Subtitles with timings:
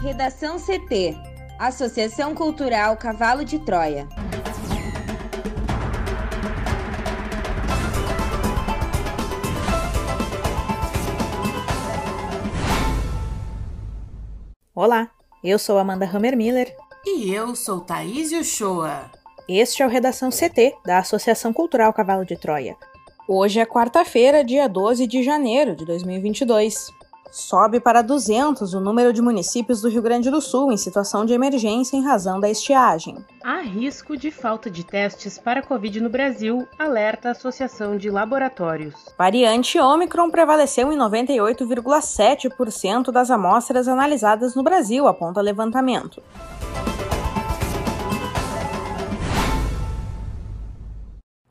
[0.00, 1.16] Redação CT
[1.58, 4.06] Associação Cultural Cavalo de Troia.
[14.72, 15.10] Olá,
[15.42, 16.72] eu sou Amanda Hammermiller.
[17.04, 19.10] E eu sou Thaís Uchoa.
[19.48, 22.76] Este é o Redação CT, da Associação Cultural Cavalo de Troia.
[23.26, 26.86] Hoje é quarta-feira, dia 12 de janeiro de 2022.
[27.30, 31.32] Sobe para 200 o número de municípios do Rio Grande do Sul em situação de
[31.32, 33.16] emergência em razão da estiagem.
[33.44, 38.94] Há risco de falta de testes para Covid no Brasil, alerta a Associação de Laboratórios.
[39.16, 46.22] Variante Ômicron prevaleceu em 98,7% das amostras analisadas no Brasil, aponta levantamento.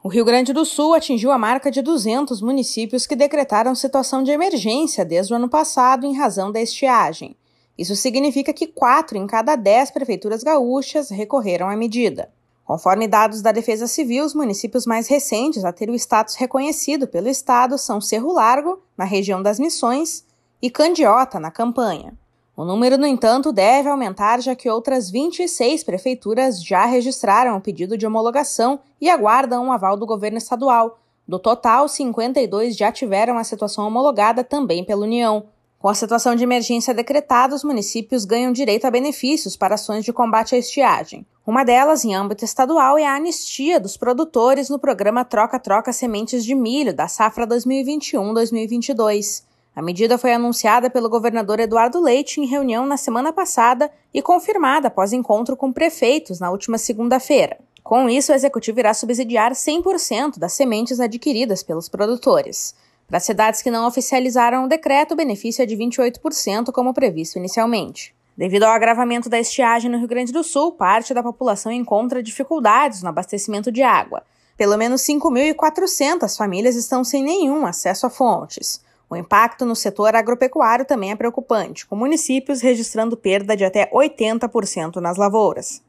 [0.07, 4.31] O Rio Grande do Sul atingiu a marca de 200 municípios que decretaram situação de
[4.31, 7.35] emergência desde o ano passado em razão da estiagem.
[7.77, 12.31] Isso significa que quatro em cada dez prefeituras gaúchas recorreram à medida.
[12.64, 17.27] Conforme dados da Defesa Civil, os municípios mais recentes a ter o status reconhecido pelo
[17.27, 20.23] Estado são Cerro Largo, na região das Missões,
[20.61, 22.17] e Candiota, na campanha.
[22.58, 27.95] O número, no entanto, deve aumentar, já que outras 26 prefeituras já registraram o pedido
[27.95, 30.97] de homologação e aguardam um aval do governo estadual.
[31.27, 35.45] Do total, 52 já tiveram a situação homologada também pela União.
[35.77, 40.11] Com a situação de emergência decretada, os municípios ganham direito a benefícios para ações de
[40.11, 41.27] combate à estiagem.
[41.45, 46.55] Uma delas, em âmbito estadual, é a anistia dos produtores no programa Troca-Troca Sementes de
[46.55, 49.45] Milho da safra 2021-2022.
[49.78, 54.88] A medida foi anunciada pelo governador Eduardo Leite em reunião na semana passada e confirmada
[54.88, 57.59] após encontro com prefeitos na última segunda-feira.
[57.83, 62.73] Com isso, o executivo irá subsidiar 100% das sementes adquiridas pelos produtores.
[63.08, 68.16] Para cidades que não oficializaram o decreto, o benefício é de 28%, como previsto inicialmente.
[68.36, 73.04] Devido ao agravamento da estiagem no Rio Grande do Sul, parte da população encontra dificuldades
[73.04, 74.23] no abastecimento de água.
[74.58, 78.86] Pelo menos 5.400 famílias estão sem nenhum acesso a fontes.
[79.10, 84.98] O impacto no setor agropecuário também é preocupante, com municípios registrando perda de até 80%
[84.98, 85.82] nas lavouras.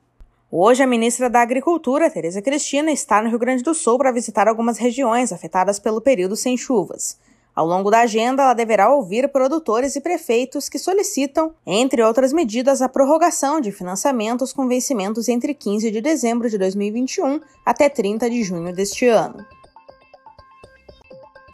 [0.51, 4.49] Hoje, a ministra da Agricultura, Tereza Cristina, está no Rio Grande do Sul para visitar
[4.49, 7.19] algumas regiões afetadas pelo período sem chuvas.
[7.55, 12.81] Ao longo da agenda, ela deverá ouvir produtores e prefeitos que solicitam, entre outras medidas,
[12.81, 18.45] a prorrogação de financiamentos com vencimentos entre 15 de dezembro de 2021 até 30 de
[18.45, 19.45] junho deste ano.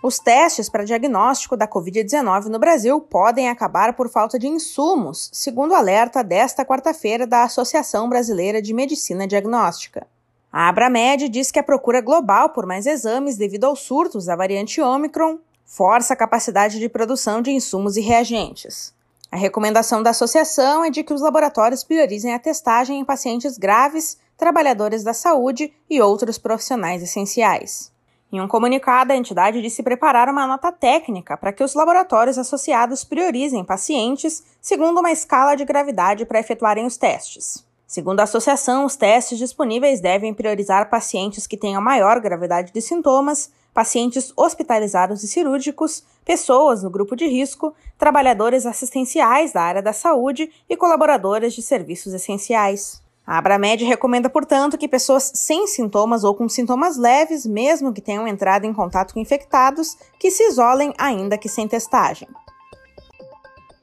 [0.06, 5.75] Os testes para diagnóstico da Covid-19 no Brasil podem acabar por falta de insumos, segundo
[5.75, 10.06] alerta desta quarta-feira da Associação Brasileira de Medicina Diagnóstica.
[10.53, 14.78] A Abramed diz que a procura global por mais exames devido aos surtos da variante
[14.78, 18.92] Omicron força a capacidade de produção de insumos e reagentes.
[19.32, 24.19] A recomendação da associação é de que os laboratórios priorizem a testagem em pacientes graves,
[24.36, 27.94] trabalhadores da saúde e outros profissionais essenciais.
[28.34, 33.05] Em um comunicado, a entidade disse preparar uma nota técnica para que os laboratórios associados
[33.05, 37.65] priorizem pacientes segundo uma escala de gravidade para efetuarem os testes.
[37.87, 43.53] Segundo a associação, os testes disponíveis devem priorizar pacientes que tenham maior gravidade de sintomas,
[43.72, 50.51] pacientes hospitalizados e cirúrgicos, pessoas no grupo de risco, trabalhadores assistenciais da área da saúde
[50.69, 53.03] e colaboradores de serviços essenciais.
[53.27, 58.29] A Abramed recomenda, portanto, que pessoas sem sintomas ou com sintomas leves, mesmo que tenham
[58.29, 62.29] entrado em contato com infectados, que se isolem ainda que sem testagem.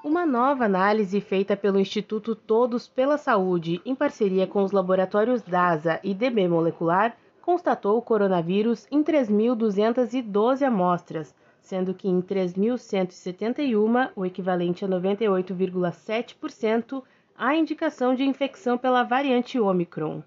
[0.03, 5.99] Uma nova análise feita pelo Instituto Todos pela Saúde, em parceria com os laboratórios DASA
[6.03, 14.85] e DB Molecular, constatou o coronavírus em 3.212 amostras, sendo que em 3.171, o equivalente
[14.85, 17.03] a 98,7%,
[17.37, 20.23] há indicação de infecção pela variante Omicron.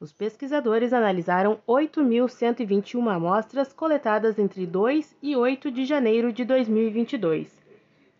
[0.00, 7.58] Os pesquisadores analisaram 8.121 amostras coletadas entre 2 e 8 de janeiro de 2022.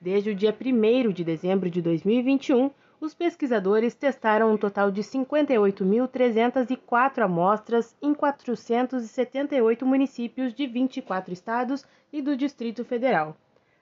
[0.01, 2.71] Desde o dia 1 de dezembro de 2021,
[3.01, 12.21] os pesquisadores testaram um total de 58.304 amostras em 478 municípios de 24 estados e
[12.21, 13.37] do Distrito Federal.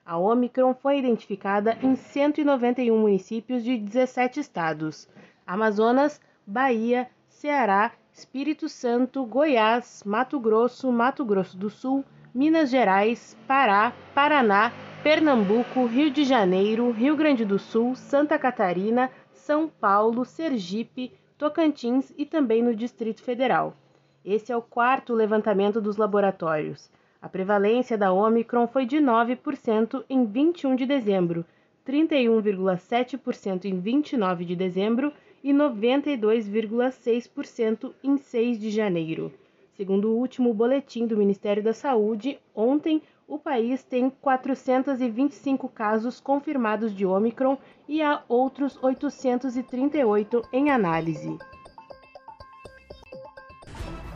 [0.07, 5.05] A Omicron foi identificada em 191 municípios de 17 estados:
[5.45, 13.91] Amazonas, Bahia, Ceará, Espírito Santo, Goiás, Mato Grosso, Mato Grosso do Sul, Minas Gerais, Pará,
[14.15, 14.71] Paraná,
[15.03, 22.25] Pernambuco, Rio de Janeiro, Rio Grande do Sul, Santa Catarina, São Paulo, Sergipe, Tocantins e
[22.25, 23.75] também no Distrito Federal.
[24.23, 26.89] Esse é o quarto levantamento dos laboratórios.
[27.21, 31.43] A prevalência da Omicron foi de 9% em 21 de dezembro,
[31.85, 35.11] 31,7% em 29 de dezembro
[35.43, 39.33] e 92,6% em 6 de janeiro.
[39.75, 46.95] Segundo o último boletim do Ministério da Saúde, ontem o país tem 425 casos confirmados
[46.95, 51.37] de Omicron e há outros 838 em análise.